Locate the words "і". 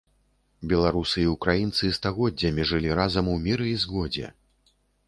1.25-1.27, 3.75-3.79